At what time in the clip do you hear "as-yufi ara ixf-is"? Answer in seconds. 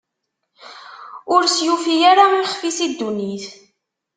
1.45-2.77